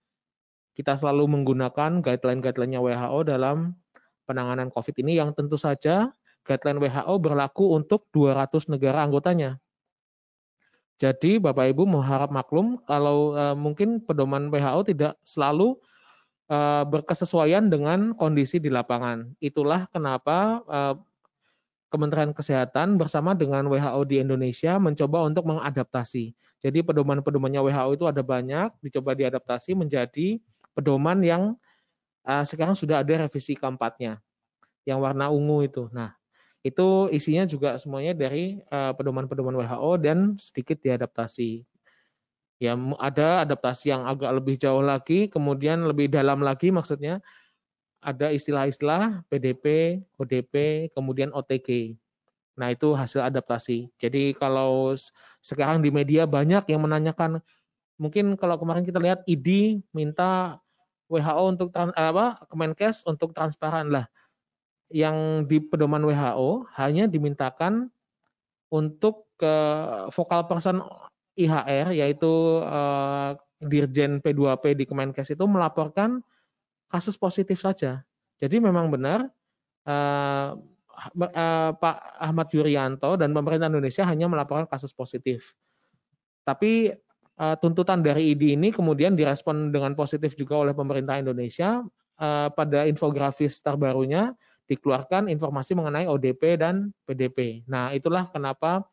Kita 0.73 0.97
selalu 0.97 1.37
menggunakan 1.37 2.01
guideline-guideline-nya 2.01 2.81
WHO 2.81 3.19
dalam 3.29 3.77
penanganan 4.25 4.73
COVID 4.73 4.97
ini 5.05 5.21
yang 5.21 5.37
tentu 5.37 5.61
saja 5.61 6.09
guideline 6.43 6.79
WHO 6.83 7.15
berlaku 7.23 7.75
untuk 7.75 8.07
200 8.15 8.71
negara 8.71 9.07
anggotanya. 9.07 9.59
Jadi 11.03 11.43
Bapak 11.43 11.75
Ibu 11.75 11.83
mengharap 11.89 12.31
maklum 12.31 12.79
kalau 12.87 13.35
uh, 13.35 13.59
mungkin 13.59 13.99
pedoman 14.07 14.47
WHO 14.55 14.87
tidak 14.87 15.19
selalu 15.27 15.75
uh, 16.47 16.87
berkesesuaian 16.87 17.67
dengan 17.67 18.15
kondisi 18.15 18.63
di 18.63 18.71
lapangan. 18.71 19.35
Itulah 19.43 19.91
kenapa 19.91 20.63
uh, 20.71 20.95
Kementerian 21.93 22.33
Kesehatan 22.33 22.97
bersama 22.97 23.37
dengan 23.37 23.69
WHO 23.69 24.01
di 24.09 24.17
Indonesia 24.23 24.81
mencoba 24.81 25.29
untuk 25.29 25.45
mengadaptasi. 25.45 26.33
Jadi 26.63 26.79
pedoman-pedomannya 26.81 27.61
WHO 27.61 28.01
itu 28.01 28.05
ada 28.09 28.25
banyak, 28.25 28.71
dicoba 28.81 29.13
diadaptasi 29.13 29.77
menjadi 29.77 30.41
pedoman 30.73 31.21
yang 31.21 31.43
uh, 32.25 32.47
sekarang 32.49 32.73
sudah 32.73 33.05
ada 33.05 33.29
revisi 33.29 33.59
keempatnya, 33.59 34.23
yang 34.89 35.05
warna 35.05 35.29
ungu 35.29 35.69
itu. 35.69 35.93
Nah, 35.93 36.17
itu 36.63 37.11
isinya 37.11 37.43
juga 37.43 37.75
semuanya 37.83 38.15
dari 38.15 38.63
uh, 38.71 38.95
pedoman-pedoman 38.95 39.59
WHO 39.59 39.93
dan 39.99 40.39
sedikit 40.39 40.79
diadaptasi. 40.79 41.67
Ya, 42.63 42.79
ada 43.03 43.43
adaptasi 43.43 43.91
yang 43.91 44.07
agak 44.07 44.31
lebih 44.39 44.55
jauh 44.55 44.87
lagi, 44.87 45.27
kemudian 45.27 45.83
lebih 45.83 46.07
dalam 46.07 46.39
lagi 46.39 46.71
maksudnya 46.71 47.19
ada 47.99 48.31
istilah-istilah 48.31 49.27
PDP, 49.27 49.99
ODP, 50.15 50.87
kemudian 50.95 51.35
OTG. 51.35 51.99
Nah, 52.55 52.71
itu 52.71 52.95
hasil 52.95 53.27
adaptasi. 53.27 53.91
Jadi 53.99 54.39
kalau 54.39 54.95
sekarang 55.43 55.83
di 55.83 55.91
media 55.91 56.27
banyak 56.27 56.71
yang 56.71 56.87
menanyakan, 56.87 57.43
mungkin 57.99 58.39
kalau 58.39 58.55
kemarin 58.59 58.87
kita 58.87 59.03
lihat 59.03 59.27
ID 59.27 59.83
minta 59.91 60.63
WHO 61.11 61.43
untuk 61.51 61.69
apa 61.75 62.43
Kemenkes 62.47 63.03
untuk 63.07 63.35
transparan 63.35 63.91
lah. 63.91 64.07
Yang 64.93 65.17
di 65.49 65.59
pedoman 65.65 66.05
WHO 66.05 66.69
hanya 66.77 67.09
dimintakan 67.09 67.89
untuk 68.69 69.33
ke 69.41 69.55
vokal 70.13 70.47
person 70.47 70.85
IHR 71.35 71.97
yaitu 71.97 72.61
eh, 72.61 73.31
Dirjen 73.63 74.19
P2P 74.21 74.75
di 74.77 74.85
Kemenkes 74.85 75.33
itu 75.33 75.45
melaporkan 75.47 76.21
kasus 76.91 77.17
positif 77.17 77.63
saja. 77.63 78.05
Jadi 78.43 78.59
memang 78.59 78.91
benar 78.91 79.31
uh, 79.87 80.59
uh, 80.59 81.71
Pak 81.73 81.97
Ahmad 82.19 82.51
Yuryanto 82.51 83.15
dan 83.15 83.31
pemerintah 83.31 83.71
Indonesia 83.71 84.03
hanya 84.05 84.27
melaporkan 84.27 84.67
kasus 84.67 84.91
positif. 84.91 85.55
Tapi 86.43 86.91
uh, 87.39 87.57
tuntutan 87.63 88.03
dari 88.03 88.35
ID 88.35 88.59
ini 88.59 88.75
kemudian 88.75 89.15
direspon 89.15 89.71
dengan 89.71 89.95
positif 89.95 90.35
juga 90.35 90.59
oleh 90.59 90.75
pemerintah 90.75 91.23
Indonesia. 91.23 91.81
Uh, 92.23 92.53
pada 92.55 92.87
infografis 92.87 93.59
terbarunya 93.65 94.37
dikeluarkan 94.73 95.29
informasi 95.29 95.77
mengenai 95.77 96.09
ODP 96.09 96.57
dan 96.57 96.97
PDP. 97.05 97.69
Nah, 97.69 97.93
itulah 97.93 98.33
kenapa 98.33 98.89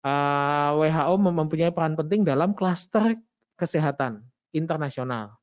uh, 0.00 0.70
WHO 0.80 1.14
mempunyai 1.20 1.68
peran 1.68 1.92
penting 1.92 2.24
dalam 2.24 2.56
klaster 2.56 3.20
kesehatan 3.60 4.24
internasional. 4.56 5.36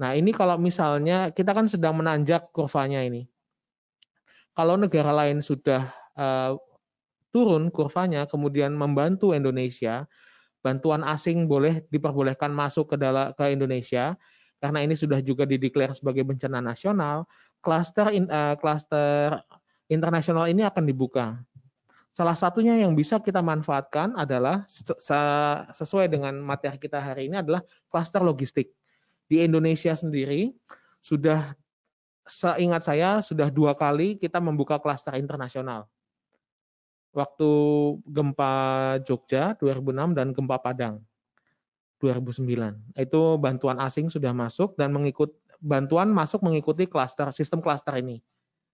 Nah, 0.00 0.16
ini 0.16 0.32
kalau 0.32 0.56
misalnya 0.56 1.30
kita 1.30 1.52
kan 1.52 1.68
sedang 1.68 2.00
menanjak 2.00 2.48
kurvanya 2.50 3.04
ini. 3.04 3.28
Kalau 4.52 4.76
negara 4.76 5.12
lain 5.12 5.40
sudah 5.40 5.92
uh, 6.16 6.56
turun 7.32 7.68
kurvanya, 7.72 8.24
kemudian 8.28 8.76
membantu 8.76 9.32
Indonesia, 9.32 10.04
bantuan 10.60 11.04
asing 11.04 11.48
boleh 11.48 11.84
diperbolehkan 11.88 12.52
masuk 12.52 12.92
ke 13.36 13.44
Indonesia 13.48 14.16
karena 14.62 14.78
ini 14.86 14.94
sudah 14.94 15.18
juga 15.18 15.42
dideklar 15.42 15.90
sebagai 15.90 16.22
bencana 16.22 16.62
nasional, 16.62 17.26
klaster 17.62 18.10
uh, 18.10 18.58
klaster 18.58 19.40
internasional 19.86 20.50
ini 20.50 20.66
akan 20.66 20.84
dibuka. 20.84 21.38
Salah 22.12 22.36
satunya 22.36 22.76
yang 22.76 22.92
bisa 22.92 23.24
kita 23.24 23.40
manfaatkan 23.40 24.12
adalah 24.20 24.68
sesuai 25.72 26.12
dengan 26.12 26.36
materi 26.44 26.76
kita 26.76 27.00
hari 27.00 27.32
ini 27.32 27.40
adalah 27.40 27.64
klaster 27.88 28.20
logistik 28.20 28.68
di 29.32 29.40
Indonesia 29.40 29.96
sendiri 29.96 30.52
sudah 31.00 31.56
seingat 32.28 32.84
saya 32.84 33.24
sudah 33.24 33.48
dua 33.48 33.72
kali 33.72 34.20
kita 34.20 34.44
membuka 34.44 34.76
klaster 34.76 35.16
internasional. 35.16 35.88
Waktu 37.16 37.50
gempa 38.04 38.54
Jogja 39.08 39.56
2006 39.56 40.12
dan 40.12 40.36
gempa 40.36 40.60
Padang 40.60 41.00
2009. 42.02 42.98
Itu 42.98 43.36
bantuan 43.40 43.78
asing 43.80 44.10
sudah 44.10 44.34
masuk 44.34 44.74
dan 44.74 44.90
mengikut 44.92 45.32
bantuan 45.62 46.10
masuk 46.10 46.42
mengikuti 46.42 46.90
klaster 46.90 47.30
sistem 47.30 47.62
klaster 47.62 47.94
ini. 48.02 48.18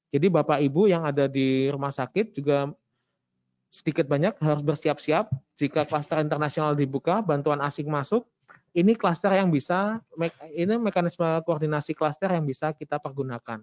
Jadi 0.09 0.33
Bapak 0.33 0.65
Ibu 0.65 0.89
yang 0.89 1.05
ada 1.05 1.29
di 1.29 1.69
rumah 1.69 1.93
sakit 1.93 2.33
juga 2.33 2.73
sedikit 3.69 4.09
banyak 4.09 4.41
harus 4.41 4.65
bersiap-siap 4.65 5.29
jika 5.61 5.85
klaster 5.85 6.25
internasional 6.25 6.73
dibuka, 6.73 7.21
bantuan 7.21 7.61
asing 7.61 7.93
masuk, 7.93 8.25
ini 8.73 8.97
klaster 8.97 9.37
yang 9.37 9.53
bisa 9.53 10.01
ini 10.57 10.81
mekanisme 10.81 11.45
koordinasi 11.45 11.93
klaster 11.93 12.33
yang 12.33 12.49
bisa 12.49 12.73
kita 12.73 12.97
pergunakan. 12.97 13.61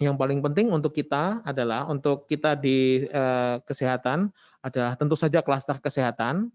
Yang 0.00 0.16
paling 0.16 0.40
penting 0.44 0.68
untuk 0.68 0.92
kita 0.92 1.40
adalah 1.44 1.88
untuk 1.88 2.28
kita 2.28 2.56
di 2.56 3.08
eh, 3.08 3.56
kesehatan 3.64 4.28
adalah 4.60 5.00
tentu 5.00 5.16
saja 5.16 5.40
klaster 5.40 5.80
kesehatan, 5.80 6.52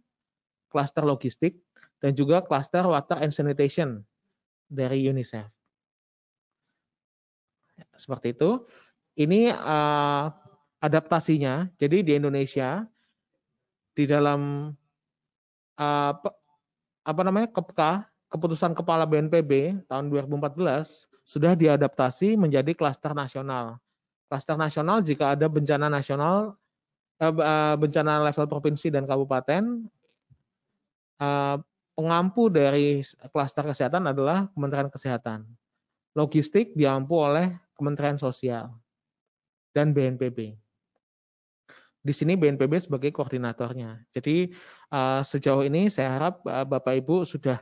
klaster 0.69 1.01
logistik, 1.01 1.57
dan 1.97 2.13
juga 2.13 2.45
klaster 2.45 2.85
water 2.85 3.25
and 3.25 3.33
sanitation 3.33 4.05
dari 4.67 5.05
UNICEF. 5.07 5.47
Seperti 7.95 8.35
itu. 8.35 8.65
Ini 9.15 9.51
eh, 9.51 10.25
adaptasinya. 10.85 11.69
Jadi 11.79 12.05
di 12.05 12.11
Indonesia 12.13 12.85
di 13.95 14.03
dalam 14.03 14.69
uh, 15.79 16.13
apa 17.05 17.21
namanya 17.23 17.47
KEPKA, 17.55 18.03
keputusan 18.27 18.75
kepala 18.75 19.07
BNPB 19.07 19.85
tahun 19.87 20.11
2014 20.11 21.07
sudah 21.25 21.55
diadaptasi 21.55 22.35
menjadi 22.35 22.75
klaster 22.75 23.15
nasional. 23.15 23.79
Klaster 24.27 24.59
nasional 24.59 24.99
jika 25.01 25.33
ada 25.37 25.47
bencana 25.47 25.87
nasional, 25.87 26.57
eh, 27.21 27.75
bencana 27.77 28.25
level 28.29 28.45
provinsi 28.49 28.89
dan 28.91 29.05
kabupaten, 29.05 29.85
pengampu 31.95 32.51
dari 32.51 33.01
klaster 33.31 33.63
kesehatan 33.65 34.11
adalah 34.11 34.51
Kementerian 34.51 34.91
Kesehatan. 34.91 35.47
Logistik 36.15 36.75
diampu 36.75 37.19
oleh 37.19 37.55
Kementerian 37.75 38.19
Sosial, 38.19 38.71
dan 39.75 39.91
BNPB. 39.91 40.55
Di 42.05 42.13
sini 42.13 42.39
BNPB 42.39 42.79
sebagai 42.79 43.11
koordinatornya. 43.11 43.99
Jadi 44.15 44.53
uh, 44.95 45.19
sejauh 45.25 45.67
ini 45.67 45.91
saya 45.91 46.15
harap 46.15 46.39
uh, 46.47 46.63
Bapak 46.63 47.03
Ibu 47.03 47.27
sudah 47.27 47.59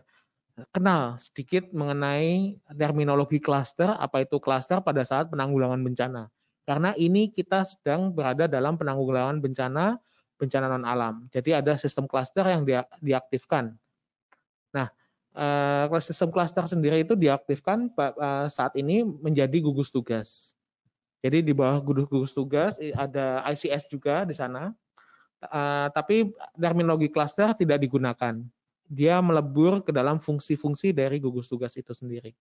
kenal 0.69 1.17
sedikit 1.17 1.65
mengenai 1.73 2.61
terminologi 2.77 3.41
klaster, 3.41 3.97
apa 3.97 4.21
itu 4.21 4.37
klaster 4.37 4.83
pada 4.85 5.01
saat 5.01 5.33
penanggulangan 5.33 5.81
bencana. 5.81 6.23
Karena 6.69 6.93
ini 6.99 7.33
kita 7.33 7.65
sedang 7.65 8.13
berada 8.13 8.45
dalam 8.45 8.77
penanggulangan 8.77 9.41
bencana 9.41 9.97
bencana 10.37 10.65
non 10.69 10.85
alam. 10.85 11.25
Jadi 11.31 11.55
ada 11.55 11.79
sistem 11.79 12.05
klaster 12.05 12.43
yang 12.45 12.67
dia, 12.67 12.83
diaktifkan. 12.99 13.79
Uh, 15.33 15.89
sistem 15.97 16.29
klaster 16.29 16.61
sendiri 16.69 17.01
itu 17.01 17.17
diaktifkan 17.17 17.89
uh, 17.97 18.45
saat 18.45 18.77
ini 18.77 19.01
menjadi 19.01 19.57
gugus 19.65 19.89
tugas. 19.89 20.53
Jadi 21.25 21.41
di 21.41 21.53
bawah 21.57 21.81
gugus 21.81 22.37
tugas 22.37 22.77
ada 22.93 23.41
ICS 23.49 23.89
juga 23.89 24.29
di 24.29 24.37
sana. 24.37 24.69
Uh, 25.43 25.89
tapi 25.91 26.29
terminologi 26.53 27.09
cluster 27.09 27.49
tidak 27.57 27.81
digunakan. 27.81 28.45
Dia 28.85 29.17
melebur 29.25 29.81
ke 29.81 29.89
dalam 29.89 30.21
fungsi-fungsi 30.21 30.93
dari 30.93 31.17
gugus 31.17 31.49
tugas 31.49 31.73
itu 31.81 31.97
sendiri. 31.97 32.35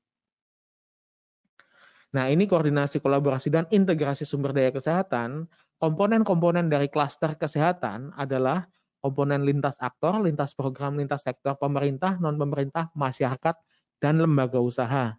Nah, 2.13 2.29
ini 2.29 2.45
koordinasi 2.45 3.01
kolaborasi 3.01 3.49
dan 3.49 3.65
integrasi 3.73 4.29
sumber 4.29 4.53
daya 4.53 4.69
kesehatan. 4.69 5.49
Komponen-komponen 5.81 6.69
dari 6.69 6.93
klaster 6.93 7.35
kesehatan 7.41 8.13
adalah 8.21 8.69
komponen 9.03 9.43
lintas 9.43 9.75
aktor, 9.83 10.23
lintas 10.23 10.55
program, 10.55 10.95
lintas 10.95 11.27
sektor 11.27 11.59
pemerintah, 11.59 12.23
non-pemerintah, 12.23 12.95
masyarakat, 12.95 13.59
dan 13.99 14.23
lembaga 14.23 14.63
usaha. 14.63 15.19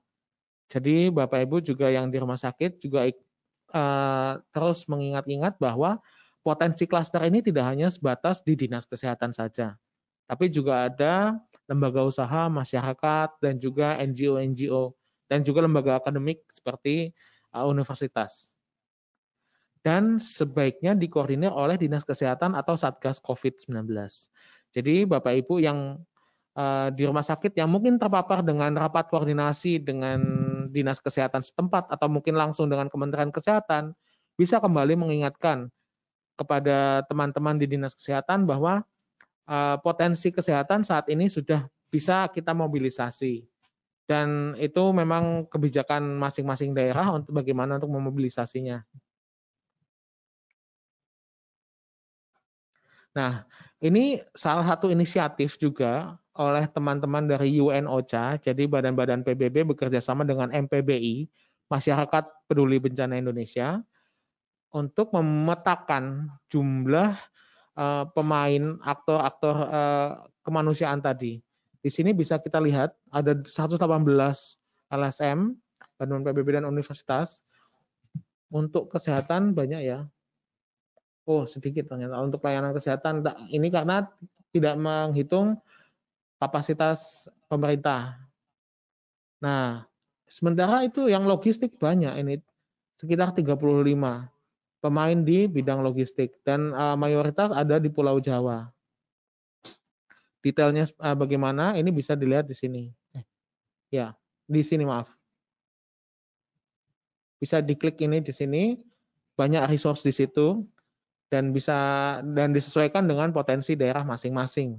Jadi 0.71 1.11
Bapak 1.11 1.43
Ibu 1.43 1.59
juga 1.59 1.91
yang 1.91 2.07
di 2.07 2.17
rumah 2.17 2.39
sakit 2.39 2.79
juga 2.79 3.11
uh, 3.75 4.33
terus 4.55 4.87
mengingat-ingat 4.87 5.59
bahwa 5.59 5.99
potensi 6.39 6.87
klaster 6.87 7.27
ini 7.27 7.43
tidak 7.43 7.67
hanya 7.67 7.91
sebatas 7.91 8.39
di 8.39 8.55
dinas 8.55 8.87
kesehatan 8.87 9.35
saja, 9.35 9.75
tapi 10.25 10.47
juga 10.47 10.87
ada 10.87 11.35
lembaga 11.67 12.07
usaha, 12.07 12.47
masyarakat, 12.47 13.29
dan 13.43 13.59
juga 13.59 13.99
NGO-NGO, 13.99 14.95
dan 15.27 15.43
juga 15.43 15.63
lembaga 15.63 15.99
akademik 15.99 16.43
seperti 16.51 17.11
uh, 17.51 17.67
universitas. 17.67 18.52
Dan 19.83 20.15
sebaiknya 20.15 20.95
dikoordinir 20.95 21.51
oleh 21.51 21.75
Dinas 21.75 22.07
Kesehatan 22.07 22.55
atau 22.55 22.79
Satgas 22.79 23.19
COVID-19. 23.19 23.83
Jadi 24.71 25.03
Bapak 25.03 25.35
Ibu 25.43 25.59
yang 25.59 25.99
uh, 26.57 26.87
di 26.93 27.03
rumah 27.05 27.25
sakit 27.25 27.53
yang 27.57 27.69
mungkin 27.69 27.97
terpapar 27.97 28.41
dengan 28.41 28.73
rapat 28.73 29.09
koordinasi 29.09 29.81
dengan 29.81 30.19
dinas 30.73 30.97
kesehatan 31.03 31.45
setempat 31.45 31.89
atau 31.93 32.07
mungkin 32.09 32.33
langsung 32.33 32.69
dengan 32.69 32.89
Kementerian 32.89 33.29
Kesehatan 33.29 33.93
bisa 34.33 34.57
kembali 34.57 34.97
mengingatkan 34.97 35.69
kepada 36.33 37.05
teman-teman 37.05 37.61
di 37.61 37.69
dinas 37.69 37.93
kesehatan 37.93 38.49
bahwa 38.49 38.81
uh, 39.45 39.77
potensi 39.85 40.33
kesehatan 40.33 40.81
saat 40.81 41.05
ini 41.13 41.29
sudah 41.29 41.69
bisa 41.93 42.25
kita 42.33 42.57
mobilisasi 42.57 43.45
dan 44.09 44.57
itu 44.57 44.83
memang 44.91 45.45
kebijakan 45.47 46.17
masing-masing 46.17 46.73
daerah 46.73 47.13
untuk 47.13 47.37
bagaimana 47.37 47.77
untuk 47.77 47.93
memobilisasinya. 47.93 48.81
Nah, 53.13 53.45
ini 53.77 54.21
salah 54.33 54.65
satu 54.65 54.89
inisiatif 54.89 55.61
juga 55.61 56.17
oleh 56.33 56.65
teman-teman 56.65 57.29
dari 57.29 57.61
UN 57.61 57.85
OCHA, 57.85 58.41
jadi 58.41 58.65
badan-badan 58.65 59.21
PBB 59.21 59.69
bekerja 59.69 60.01
sama 60.01 60.25
dengan 60.25 60.49
MPBI, 60.49 61.29
Masyarakat 61.69 62.49
Peduli 62.49 62.81
Bencana 62.81 63.21
Indonesia, 63.21 63.77
untuk 64.73 65.13
memetakan 65.13 66.33
jumlah 66.49 67.13
uh, 67.77 68.05
pemain 68.17 68.81
aktor-aktor 68.81 69.55
uh, 69.69 70.11
kemanusiaan 70.41 70.99
tadi. 70.99 71.37
Di 71.83 71.89
sini 71.93 72.17
bisa 72.17 72.41
kita 72.41 72.57
lihat 72.57 72.97
ada 73.13 73.37
118 73.45 73.77
LSM, 74.89 75.39
badan 76.01 76.25
PBB 76.25 76.57
dan 76.57 76.65
universitas. 76.65 77.45
Untuk 78.53 78.93
kesehatan 78.93 79.57
banyak 79.57 79.81
ya. 79.81 80.05
Oh, 81.24 81.48
sedikit 81.48 81.88
ternyata. 81.88 82.20
Untuk 82.20 82.44
pelayanan 82.44 82.75
kesehatan 82.75 83.24
ini 83.48 83.72
karena 83.72 84.03
tidak 84.51 84.75
menghitung 84.75 85.55
kapasitas 86.38 87.31
pemerintah. 87.48 88.20
Nah, 89.40 89.88
sementara 90.27 90.83
itu 90.83 91.07
yang 91.07 91.24
logistik 91.24 91.79
banyak 91.79 92.12
ini 92.20 92.36
sekitar 93.00 93.31
35 93.31 93.55
pemain 94.83 95.20
di 95.24 95.48
bidang 95.48 95.79
logistik 95.79 96.44
dan 96.44 96.75
uh, 96.75 97.00
mayoritas 97.00 97.55
ada 97.55 97.79
di 97.79 97.88
Pulau 97.88 98.20
Jawa. 98.20 98.68
Detailnya 100.44 100.92
uh, 101.00 101.16
bagaimana 101.16 101.79
ini 101.79 101.88
bisa 101.96 102.20
dilihat 102.20 102.51
di 102.51 102.55
sini. 102.55 102.83
Eh, 103.16 103.24
ya, 103.96 104.12
di 104.44 104.59
sini 104.59 104.83
maaf. 104.83 105.07
Bisa 107.40 107.64
diklik 107.64 107.96
ini 108.03 108.20
di 108.20 108.36
sini, 108.36 108.75
banyak 109.40 109.72
resource 109.72 110.03
di 110.03 110.12
situ 110.12 110.68
dan 111.33 111.50
bisa 111.50 112.22
dan 112.22 112.53
disesuaikan 112.53 113.09
dengan 113.09 113.33
potensi 113.33 113.74
daerah 113.74 114.05
masing-masing. 114.05 114.77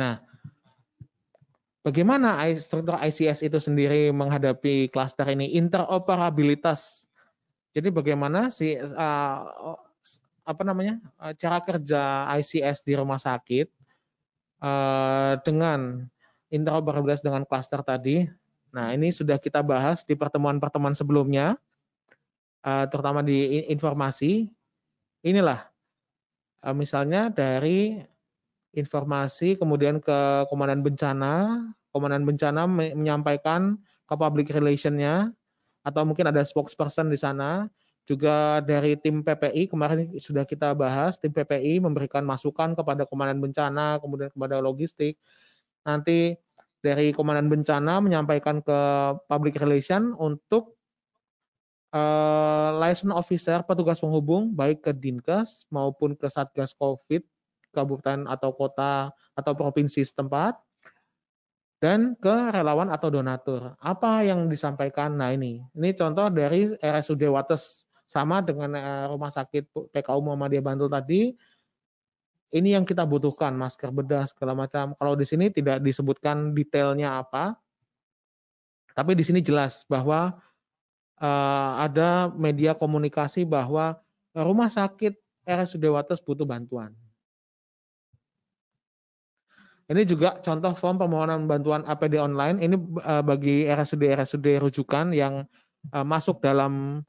Nah, 0.00 0.24
bagaimana 1.84 2.40
struktur 2.56 2.96
ICS 2.96 3.44
itu 3.44 3.60
sendiri 3.60 4.08
menghadapi 4.08 4.88
klaster 4.88 5.28
ini 5.28 5.52
interoperabilitas. 5.52 7.04
Jadi 7.76 7.92
bagaimana 7.92 8.48
sih 8.48 8.80
uh, 8.80 9.76
apa 10.48 10.62
namanya 10.64 10.96
uh, 11.20 11.36
cara 11.36 11.60
kerja 11.60 12.24
ICS 12.40 12.88
di 12.88 12.96
rumah 12.96 13.20
sakit 13.20 13.68
uh, 14.64 15.36
dengan 15.44 16.08
interoperabilitas 16.48 17.20
dengan 17.20 17.44
klaster 17.44 17.84
tadi. 17.84 18.24
Nah, 18.74 18.90
ini 18.90 19.14
sudah 19.14 19.38
kita 19.38 19.62
bahas 19.62 20.02
di 20.02 20.18
pertemuan-pertemuan 20.18 20.98
sebelumnya, 20.98 21.54
uh, 22.64 22.84
terutama 22.88 23.20
di 23.20 23.68
informasi. 23.68 24.48
Inilah, 25.24 25.60
uh, 26.64 26.74
misalnya 26.74 27.28
dari 27.30 28.00
informasi 28.74 29.54
kemudian 29.60 30.02
ke 30.02 30.48
komandan 30.50 30.82
bencana, 30.82 31.62
komandan 31.94 32.26
bencana 32.26 32.66
menyampaikan 32.66 33.78
ke 34.04 34.14
public 34.18 34.50
relation-nya 34.50 35.30
atau 35.86 36.02
mungkin 36.02 36.32
ada 36.32 36.42
spokesperson 36.42 37.12
di 37.12 37.20
sana. 37.20 37.68
Juga 38.04 38.60
dari 38.60 39.00
tim 39.00 39.24
PPI 39.24 39.72
kemarin 39.72 40.12
sudah 40.20 40.44
kita 40.44 40.76
bahas, 40.76 41.16
tim 41.16 41.32
PPI 41.32 41.80
memberikan 41.80 42.20
masukan 42.20 42.76
kepada 42.76 43.08
komandan 43.08 43.40
bencana, 43.40 43.96
kemudian 43.96 44.28
kepada 44.28 44.60
logistik. 44.60 45.16
Nanti 45.88 46.36
dari 46.84 47.16
komandan 47.16 47.48
bencana 47.48 48.04
menyampaikan 48.04 48.60
ke 48.60 48.80
public 49.24 49.56
relation 49.56 50.12
untuk 50.20 50.73
uh, 51.94 52.74
license 52.82 53.14
officer 53.14 53.62
petugas 53.62 54.02
penghubung 54.02 54.50
baik 54.50 54.82
ke 54.82 54.90
Dinkes 54.90 55.70
maupun 55.70 56.18
ke 56.18 56.26
Satgas 56.26 56.74
Covid 56.74 57.22
kabupaten 57.70 58.26
atau 58.26 58.50
kota 58.54 59.14
atau 59.34 59.52
provinsi 59.54 60.02
setempat 60.02 60.58
dan 61.82 62.14
ke 62.16 62.54
relawan 62.54 62.88
atau 62.88 63.10
donatur. 63.10 63.74
Apa 63.82 64.24
yang 64.24 64.46
disampaikan? 64.46 65.18
Nah 65.18 65.34
ini, 65.34 65.60
ini 65.74 65.90
contoh 65.92 66.30
dari 66.30 66.70
RSUD 66.78 67.28
Wates 67.28 67.84
sama 68.08 68.40
dengan 68.40 68.72
eh, 68.78 69.04
rumah 69.10 69.28
sakit 69.28 69.92
PKU 69.92 70.20
Muhammadiyah 70.22 70.64
Bantul 70.64 70.88
tadi. 70.88 71.34
Ini 72.54 72.78
yang 72.78 72.86
kita 72.86 73.02
butuhkan, 73.02 73.50
masker 73.58 73.90
bedah 73.90 74.30
segala 74.30 74.54
macam. 74.54 74.94
Kalau 74.94 75.18
di 75.18 75.26
sini 75.26 75.50
tidak 75.50 75.82
disebutkan 75.82 76.54
detailnya 76.54 77.18
apa, 77.18 77.58
tapi 78.94 79.18
di 79.18 79.26
sini 79.26 79.42
jelas 79.42 79.82
bahwa 79.90 80.38
uh, 81.20 81.82
ada 81.84 82.32
media 82.34 82.74
komunikasi 82.74 83.46
bahwa 83.46 83.98
rumah 84.34 84.70
sakit 84.70 85.14
RSUD 85.44 85.84
Wates 85.92 86.24
butuh 86.24 86.48
bantuan. 86.48 86.96
Ini 89.84 90.08
juga 90.08 90.40
contoh 90.40 90.72
form 90.72 90.96
permohonan 90.96 91.44
bantuan 91.44 91.84
APD 91.84 92.16
online. 92.16 92.56
Ini 92.56 92.76
uh, 93.04 93.20
bagi 93.20 93.68
RSUD-RSUD 93.68 94.56
rujukan 94.64 95.12
yang 95.12 95.44
uh, 95.92 96.06
masuk 96.06 96.40
dalam 96.40 97.04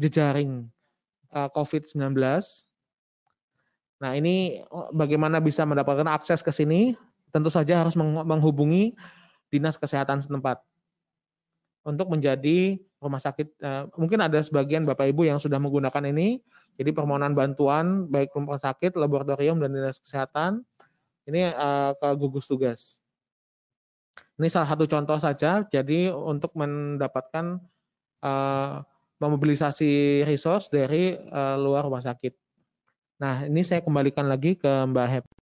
jejaring 0.00 0.64
uh, 1.36 1.44
eh, 1.44 1.48
COVID-19. 1.52 2.16
Nah, 4.00 4.12
ini 4.16 4.64
oh, 4.72 4.88
bagaimana 4.96 5.44
bisa 5.44 5.68
mendapatkan 5.68 6.08
akses 6.08 6.40
ke 6.40 6.48
sini? 6.52 6.96
Tentu 7.36 7.52
saja 7.52 7.84
harus 7.84 7.92
menghubungi 8.00 8.96
dinas 9.52 9.76
kesehatan 9.76 10.24
setempat 10.24 10.64
untuk 11.84 12.08
menjadi 12.08 12.80
rumah 13.06 13.22
sakit. 13.22 13.46
Uh, 13.62 13.86
mungkin 13.94 14.18
ada 14.20 14.42
sebagian 14.42 14.82
Bapak 14.82 15.06
Ibu 15.14 15.30
yang 15.30 15.38
sudah 15.38 15.56
menggunakan 15.62 16.02
ini. 16.10 16.42
Jadi 16.76 16.90
permohonan 16.92 17.32
bantuan 17.32 18.04
baik 18.10 18.36
rumah 18.36 18.60
sakit, 18.60 18.98
laboratorium 19.00 19.62
dan 19.62 19.72
dinas 19.72 19.96
kesehatan 20.02 20.60
ini 21.24 21.48
uh, 21.48 21.96
ke 21.96 22.08
gugus 22.18 22.44
tugas. 22.50 23.00
Ini 24.36 24.52
salah 24.52 24.68
satu 24.68 24.84
contoh 24.84 25.16
saja. 25.16 25.64
Jadi 25.64 26.12
untuk 26.12 26.52
mendapatkan 26.52 27.56
uh, 28.20 28.84
memobilisasi 29.16 30.22
resource 30.28 30.68
dari 30.68 31.16
luar 31.56 31.88
rumah 31.88 32.04
sakit. 32.04 32.36
Nah, 33.16 33.48
ini 33.48 33.64
saya 33.64 33.80
kembalikan 33.80 34.28
lagi 34.28 34.60
ke 34.60 34.68
Mbak 34.68 35.08
Happy. 35.08 35.35